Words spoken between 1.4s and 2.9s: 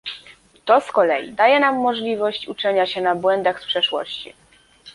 nam możliwość uczenia